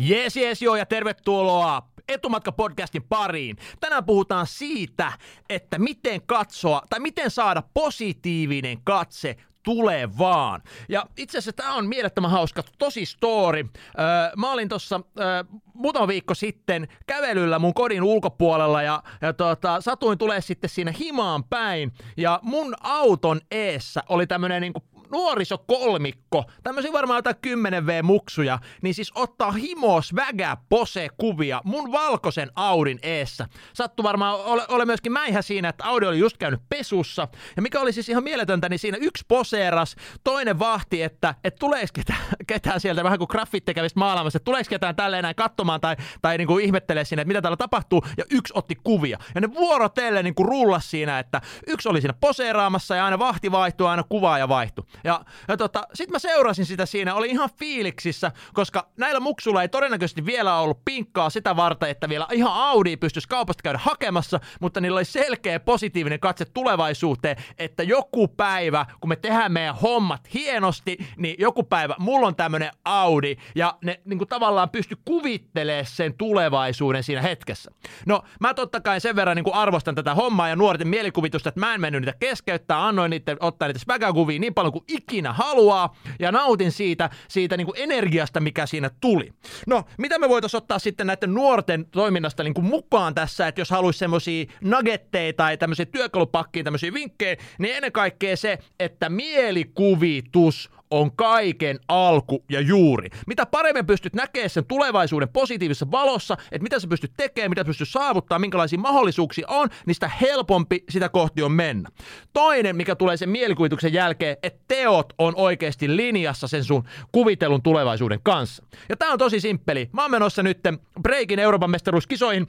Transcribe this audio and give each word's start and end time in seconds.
Jes, 0.00 0.36
jes, 0.36 0.62
joo, 0.62 0.76
ja 0.76 0.86
tervetuloa 0.86 1.82
Etumatka-podcastin 2.08 3.02
pariin. 3.08 3.56
Tänään 3.80 4.04
puhutaan 4.04 4.46
siitä, 4.46 5.12
että 5.48 5.78
miten 5.78 6.22
katsoa 6.26 6.82
tai 6.90 7.00
miten 7.00 7.30
saada 7.30 7.62
positiivinen 7.74 8.78
katse 8.84 9.36
tulevaan. 9.62 10.62
Ja 10.88 11.06
itse 11.16 11.38
asiassa 11.38 11.52
tämä 11.52 11.74
on 11.74 11.86
mielettömän 11.86 12.30
hauska, 12.30 12.62
tosi 12.78 13.06
story. 13.06 13.60
Öö, 13.98 14.06
mä 14.36 14.52
olin 14.52 14.68
tuossa 14.68 15.00
öö, 15.20 15.44
muutama 15.74 16.08
viikko 16.08 16.34
sitten 16.34 16.88
kävelyllä 17.06 17.58
mun 17.58 17.74
kodin 17.74 18.02
ulkopuolella 18.02 18.82
ja, 18.82 19.02
ja 19.20 19.32
tota, 19.32 19.80
satuin 19.80 20.18
tulee 20.18 20.40
sitten 20.40 20.70
siinä 20.70 20.94
himaan 20.98 21.44
päin 21.44 21.92
ja 22.16 22.40
mun 22.42 22.74
auton 22.80 23.40
eessä 23.50 24.02
oli 24.08 24.26
tämmönen 24.26 24.60
niinku 24.60 24.82
nuorisokolmikko, 25.12 26.44
tämmöisiä 26.62 26.92
varmaan 26.92 27.18
jotain 27.18 27.36
10 27.42 27.86
V-muksuja, 27.86 28.58
niin 28.82 28.94
siis 28.94 29.12
ottaa 29.14 29.52
himos 29.52 30.14
vägä 30.14 30.56
pose 30.68 31.08
kuvia 31.16 31.60
mun 31.64 31.92
valkoisen 31.92 32.50
Audin 32.56 32.98
eessä. 33.02 33.46
Sattu 33.72 34.02
varmaan 34.02 34.40
ole, 34.40 34.66
ole 34.68 34.84
myöskin 34.84 35.12
mäihä 35.12 35.42
siinä, 35.42 35.68
että 35.68 35.84
Audi 35.84 36.06
oli 36.06 36.18
just 36.18 36.36
käynyt 36.36 36.60
pesussa. 36.68 37.28
Ja 37.56 37.62
mikä 37.62 37.80
oli 37.80 37.92
siis 37.92 38.08
ihan 38.08 38.24
mieletöntä, 38.24 38.68
niin 38.68 38.78
siinä 38.78 38.98
yksi 39.00 39.24
poseeras, 39.28 39.96
toinen 40.24 40.58
vahti, 40.58 41.02
että, 41.02 41.34
että 41.44 41.58
tuleeko 41.58 41.90
ketään, 41.94 42.20
ketään 42.46 42.80
sieltä, 42.80 43.04
vähän 43.04 43.18
kuin 43.18 43.28
graffitti 43.30 43.74
kävisi 43.74 43.98
maailmassa, 43.98 44.36
että 44.36 44.44
tuleeko 44.44 44.68
ketään 44.68 44.96
tälleen 44.96 45.22
näin 45.22 45.34
katsomaan 45.34 45.80
tai, 45.80 45.96
tai 46.22 46.38
niin 46.38 46.48
kuin 46.48 46.64
ihmettelee 46.64 47.04
siinä, 47.04 47.22
että 47.22 47.28
mitä 47.28 47.42
täällä 47.42 47.56
tapahtuu, 47.56 48.02
ja 48.16 48.24
yksi 48.30 48.52
otti 48.56 48.74
kuvia. 48.84 49.18
Ja 49.34 49.40
ne 49.40 49.54
vuorotellen 49.54 50.24
niin 50.24 50.34
kuin 50.34 50.48
rullas 50.48 50.90
siinä, 50.90 51.18
että 51.18 51.40
yksi 51.66 51.88
oli 51.88 52.00
siinä 52.00 52.14
poseeraamassa 52.20 52.96
ja 52.96 53.04
aina 53.04 53.18
vahti 53.18 53.52
vaihtui, 53.52 53.88
aina 53.88 54.02
kuvaaja 54.08 54.48
vaihtui. 54.48 54.84
Ja, 55.04 55.24
ja 55.48 55.56
tota, 55.56 55.86
sitten 55.94 56.12
mä 56.12 56.18
seurasin 56.18 56.66
sitä 56.66 56.86
siinä, 56.86 57.14
oli 57.14 57.28
ihan 57.30 57.50
fiiliksissä, 57.58 58.32
koska 58.52 58.88
näillä 58.96 59.20
muksulla 59.20 59.62
ei 59.62 59.68
todennäköisesti 59.68 60.26
vielä 60.26 60.58
ollut 60.58 60.84
pinkkaa 60.84 61.30
sitä 61.30 61.56
varten, 61.56 61.90
että 61.90 62.08
vielä 62.08 62.26
ihan 62.32 62.52
Audi 62.52 62.96
pystyisi 62.96 63.28
kaupasta 63.28 63.62
käydä 63.62 63.78
hakemassa, 63.82 64.40
mutta 64.60 64.80
niillä 64.80 64.96
oli 64.96 65.04
selkeä 65.04 65.60
positiivinen 65.60 66.20
katse 66.20 66.44
tulevaisuuteen, 66.44 67.36
että 67.58 67.82
joku 67.82 68.28
päivä, 68.28 68.86
kun 69.00 69.08
me 69.08 69.16
tehdään 69.16 69.52
meidän 69.52 69.76
hommat 69.76 70.34
hienosti, 70.34 70.98
niin 71.16 71.36
joku 71.38 71.62
päivä 71.62 71.94
mulla 71.98 72.26
on 72.26 72.36
tämmönen 72.36 72.70
Audi, 72.84 73.36
ja 73.54 73.78
ne 73.84 74.00
niin 74.04 74.18
kuin 74.18 74.28
tavallaan 74.28 74.70
pysty 74.70 74.96
kuvittelemaan 75.04 75.86
sen 75.86 76.14
tulevaisuuden 76.14 77.02
siinä 77.02 77.22
hetkessä. 77.22 77.70
No, 78.06 78.22
mä 78.40 78.54
totta 78.54 78.80
kai 78.80 79.00
sen 79.00 79.16
verran 79.16 79.36
niin 79.36 79.44
kuin 79.44 79.54
arvostan 79.54 79.94
tätä 79.94 80.14
hommaa 80.14 80.48
ja 80.48 80.56
nuorten 80.56 80.88
mielikuvitusta, 80.88 81.48
että 81.48 81.60
mä 81.60 81.74
en 81.74 81.80
mennyt 81.80 82.02
niitä 82.02 82.18
keskeyttää, 82.20 82.86
annoin 82.86 83.10
niitä 83.10 83.36
ottaa 83.40 83.68
niitä 83.68 83.80
svägäkuvia 83.80 84.38
niin 84.38 84.54
paljon 84.54 84.72
kuin 84.72 84.84
ikinä 84.88 85.32
haluaa 85.32 85.96
ja 86.18 86.32
nautin 86.32 86.72
siitä, 86.72 87.10
siitä 87.28 87.56
niin 87.56 87.66
kuin 87.66 87.80
energiasta, 87.80 88.40
mikä 88.40 88.66
siinä 88.66 88.90
tuli. 89.00 89.32
No, 89.66 89.84
mitä 89.98 90.18
me 90.18 90.28
voitaisiin 90.28 90.58
ottaa 90.58 90.78
sitten 90.78 91.06
näiden 91.06 91.34
nuorten 91.34 91.86
toiminnasta 91.86 92.42
niin 92.42 92.54
kuin 92.54 92.66
mukaan 92.66 93.14
tässä, 93.14 93.48
että 93.48 93.60
jos 93.60 93.70
haluaisi 93.70 93.98
semmoisia 93.98 94.46
nuggetteja 94.60 95.32
tai 95.32 95.56
tämmöisiä 95.56 95.86
työkalupakkiin, 95.86 96.64
tämmöisiä 96.64 96.94
vinkkejä, 96.94 97.36
niin 97.58 97.76
ennen 97.76 97.92
kaikkea 97.92 98.36
se, 98.36 98.58
että 98.80 99.08
mielikuvitus 99.08 100.70
on 100.90 101.16
kaiken 101.16 101.78
alku 101.88 102.44
ja 102.48 102.60
juuri. 102.60 103.08
Mitä 103.26 103.46
paremmin 103.46 103.86
pystyt 103.86 104.14
näkemään 104.14 104.50
sen 104.50 104.64
tulevaisuuden 104.64 105.28
positiivisessa 105.28 105.90
valossa, 105.90 106.36
että 106.52 106.62
mitä 106.62 106.80
sä 106.80 106.88
pystyt 106.88 107.12
tekemään, 107.16 107.50
mitä 107.50 107.64
pystyt 107.64 107.88
saavuttaa, 107.88 108.38
minkälaisia 108.38 108.78
mahdollisuuksia 108.78 109.46
on, 109.48 109.68
niin 109.86 109.94
sitä 109.94 110.08
helpompi 110.08 110.84
sitä 110.88 111.08
kohti 111.08 111.42
on 111.42 111.52
mennä. 111.52 111.88
Toinen, 112.32 112.76
mikä 112.76 112.94
tulee 112.94 113.16
sen 113.16 113.28
mielikuvituksen 113.28 113.92
jälkeen, 113.92 114.36
että 114.42 114.64
teot 114.68 115.12
on 115.18 115.32
oikeasti 115.36 115.96
linjassa 115.96 116.48
sen 116.48 116.64
sun 116.64 116.84
kuvitelun 117.12 117.62
tulevaisuuden 117.62 118.20
kanssa. 118.22 118.64
Ja 118.88 118.96
tää 118.96 119.08
on 119.08 119.18
tosi 119.18 119.40
simppeli. 119.40 119.88
Mä 119.92 120.02
oon 120.02 120.10
menossa 120.10 120.42
nyt 120.42 120.58
Breikin 121.02 121.38
Euroopan 121.38 121.70
mestaruuskisoihin 121.70 122.46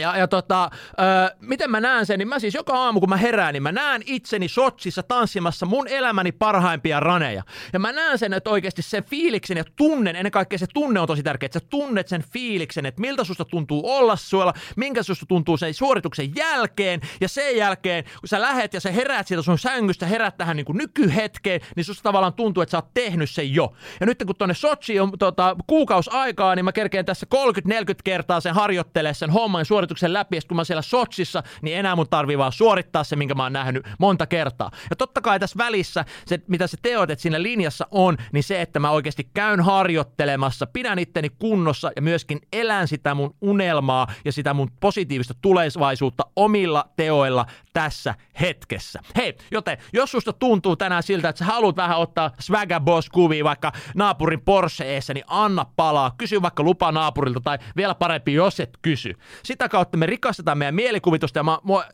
ja, 0.00 0.16
ja 0.16 0.28
tota, 0.28 0.70
öö, 1.00 1.36
miten 1.40 1.70
mä 1.70 1.80
näen 1.80 2.06
sen, 2.06 2.18
niin 2.18 2.28
mä 2.28 2.38
siis 2.38 2.54
joka 2.54 2.72
aamu 2.72 3.00
kun 3.00 3.08
mä 3.08 3.16
herään, 3.16 3.52
niin 3.52 3.62
mä 3.62 3.72
näen 3.72 4.02
itseni 4.06 4.48
Sotsissa 4.48 5.02
tanssimassa 5.02 5.66
mun 5.66 5.88
elämäni 5.88 6.32
parhaimpia 6.32 7.00
raneja. 7.00 7.42
Ja 7.72 7.78
mä 7.78 7.92
näen 7.92 8.18
sen, 8.18 8.32
että 8.32 8.50
oikeasti 8.50 8.82
sen 8.82 9.04
fiiliksen 9.04 9.56
ja 9.56 9.64
tunnen, 9.76 10.16
ennen 10.16 10.30
kaikkea 10.30 10.58
se 10.58 10.66
tunne 10.74 11.00
on 11.00 11.06
tosi 11.06 11.22
tärkeä, 11.22 11.46
että 11.46 11.60
sä 11.60 11.66
tunnet 11.70 12.08
sen 12.08 12.24
fiiliksen, 12.32 12.86
että 12.86 13.00
miltä 13.00 13.24
susta 13.24 13.44
tuntuu 13.44 13.90
olla 13.90 14.16
suolla, 14.16 14.54
minkä 14.76 15.02
susta 15.02 15.26
tuntuu 15.26 15.56
sen 15.56 15.74
suorituksen 15.74 16.36
jälkeen, 16.36 17.00
ja 17.20 17.28
sen 17.28 17.56
jälkeen, 17.56 18.04
kun 18.04 18.28
sä 18.28 18.40
lähet 18.40 18.74
ja 18.74 18.80
sä 18.80 18.90
heräät 18.90 19.26
sieltä 19.26 19.44
sun 19.44 19.58
sängystä, 19.58 20.06
herät 20.06 20.36
tähän 20.36 20.56
niin 20.56 20.66
kuin 20.66 20.78
nykyhetkeen, 20.78 21.60
niin 21.76 21.84
susta 21.84 22.02
tavallaan 22.02 22.34
tuntuu, 22.34 22.62
että 22.62 22.70
sä 22.70 22.78
oot 22.78 22.94
tehnyt 22.94 23.30
sen 23.30 23.54
jo. 23.54 23.72
Ja 24.00 24.06
nyt 24.06 24.22
kun 24.26 24.36
tonne 24.36 24.54
Sochi 24.54 25.00
on 25.00 25.12
tota, 25.18 25.56
kuukaus 25.66 26.08
aikaa, 26.08 26.54
niin 26.54 26.64
mä 26.64 26.72
kerkeen 26.72 27.04
tässä 27.04 27.26
30-40 27.34 27.74
kertaa 28.04 28.40
sen 28.40 28.54
harjoittelee 28.54 29.14
sen 29.14 29.30
homman 29.30 29.64
suorituksen 29.82 30.12
läpi, 30.12 30.36
ja 30.36 30.42
kun 30.48 30.56
mä 30.56 30.64
siellä 30.64 30.82
Sotsissa, 30.82 31.42
niin 31.62 31.76
enää 31.76 31.96
mun 31.96 32.08
tarvii 32.10 32.38
vaan 32.38 32.52
suorittaa 32.52 33.04
se, 33.04 33.16
minkä 33.16 33.34
mä 33.34 33.42
oon 33.42 33.52
nähnyt 33.52 33.88
monta 33.98 34.26
kertaa. 34.26 34.70
Ja 34.90 34.96
totta 34.96 35.20
kai 35.20 35.40
tässä 35.40 35.58
välissä, 35.58 36.04
se, 36.26 36.40
mitä 36.48 36.66
se 36.66 36.76
teot, 36.82 37.10
että 37.10 37.22
siinä 37.22 37.42
linjassa 37.42 37.86
on, 37.90 38.16
niin 38.32 38.42
se, 38.42 38.60
että 38.60 38.80
mä 38.80 38.90
oikeasti 38.90 39.30
käyn 39.34 39.60
harjoittelemassa, 39.60 40.66
pidän 40.66 40.98
itteni 40.98 41.28
kunnossa 41.28 41.90
ja 41.96 42.02
myöskin 42.02 42.40
elän 42.52 42.88
sitä 42.88 43.14
mun 43.14 43.34
unelmaa 43.40 44.06
ja 44.24 44.32
sitä 44.32 44.54
mun 44.54 44.70
positiivista 44.80 45.34
tulevaisuutta 45.42 46.24
omilla 46.36 46.84
teoilla 46.96 47.46
tässä 47.72 48.14
hetkessä. 48.40 49.00
Hei, 49.16 49.36
joten 49.50 49.78
jos 49.92 50.10
susta 50.10 50.32
tuntuu 50.32 50.76
tänään 50.76 51.02
siltä, 51.02 51.28
että 51.28 51.38
sä 51.38 51.44
haluat 51.44 51.76
vähän 51.76 51.98
ottaa 51.98 52.30
swagger 52.38 52.80
boss 52.80 53.10
kuvia 53.10 53.44
vaikka 53.44 53.72
naapurin 53.94 54.40
Porsche 54.40 55.00
niin 55.14 55.24
anna 55.26 55.66
palaa. 55.76 56.14
Kysy 56.18 56.42
vaikka 56.42 56.62
lupa 56.62 56.92
naapurilta 56.92 57.40
tai 57.40 57.58
vielä 57.76 57.94
parempi, 57.94 58.34
jos 58.34 58.60
et 58.60 58.78
kysy. 58.82 59.14
Sitä 59.42 59.68
kautta 59.72 59.96
me 59.96 60.06
rikastetaan 60.06 60.58
meidän 60.58 60.74
mielikuvitusta 60.74 61.38
ja 61.38 61.42
mä, 61.42 61.58
mua 61.62 61.84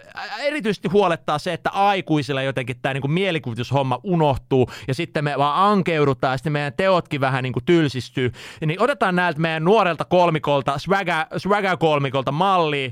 erityisesti 0.40 0.88
huolettaa 0.88 1.38
se, 1.38 1.52
että 1.52 1.70
aikuisilla 1.70 2.42
jotenkin 2.42 2.76
tämä 2.82 2.92
niinku 2.92 3.08
mielikuvitushomma 3.08 4.00
unohtuu 4.02 4.70
ja 4.88 4.94
sitten 4.94 5.24
me 5.24 5.34
vaan 5.38 5.72
ankeudutaan 5.72 6.32
ja 6.32 6.38
sitten 6.38 6.52
meidän 6.52 6.72
teotkin 6.76 7.20
vähän 7.20 7.42
niinku 7.42 7.60
tylsistyy. 7.60 8.32
Niin 8.66 8.82
otetaan 8.82 9.16
näiltä 9.16 9.40
meidän 9.40 9.64
nuorelta 9.64 10.04
kolmikolta, 10.04 10.78
swagger, 10.78 11.24
swagger 11.36 11.76
kolmikolta 11.76 12.32
mallia, 12.32 12.90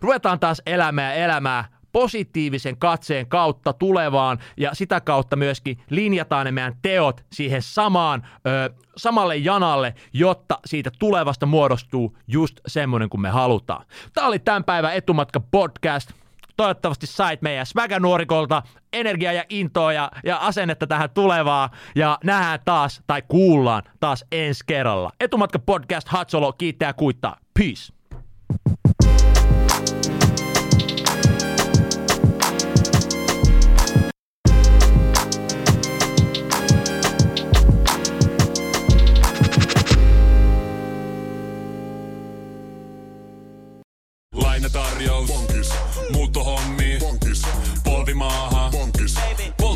ruvetaan 0.00 0.40
taas 0.40 0.62
elämää 0.66 1.14
elämää 1.14 1.64
positiivisen 1.92 2.76
katseen 2.76 3.26
kautta 3.26 3.72
tulevaan 3.72 4.38
ja 4.56 4.70
sitä 4.74 5.00
kautta 5.00 5.36
myöskin 5.36 5.78
linjataan 5.90 6.46
ne 6.46 6.52
meidän 6.52 6.76
teot 6.82 7.24
siihen 7.32 7.62
samaan, 7.62 8.26
ö, 8.46 8.74
samalle 8.96 9.36
janalle, 9.36 9.94
jotta 10.12 10.58
siitä 10.66 10.90
tulevasta 10.98 11.46
muodostuu 11.46 12.16
just 12.28 12.60
semmoinen 12.66 13.08
kuin 13.08 13.20
me 13.20 13.28
halutaan. 13.28 13.86
Tämä 14.14 14.26
oli 14.26 14.38
tämän 14.38 14.64
päivän 14.64 14.94
Etumatka 14.94 15.40
podcast. 15.40 16.10
Toivottavasti 16.56 17.06
sait 17.06 17.42
meidän 17.42 17.66
svägänuorikolta 17.66 18.62
energiaa 18.92 19.32
ja 19.32 19.44
intoa 19.48 19.92
ja, 19.92 20.10
ja 20.24 20.36
asennetta 20.36 20.86
tähän 20.86 21.10
tulevaa. 21.10 21.70
Ja 21.94 22.18
nähdään 22.24 22.58
taas, 22.64 23.02
tai 23.06 23.22
kuullaan 23.28 23.82
taas 24.00 24.24
ensi 24.32 24.64
kerralla. 24.66 25.10
Etumatka 25.20 25.58
podcast, 25.58 26.08
Hatsolo, 26.08 26.52
kiittää 26.52 26.88
ja 26.88 26.94
kuittaa. 26.94 27.36
Peace. 27.58 28.01